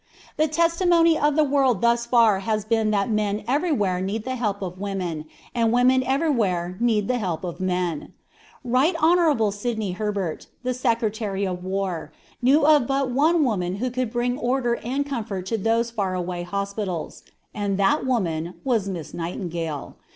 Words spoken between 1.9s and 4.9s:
far has been that men everywhere need the help of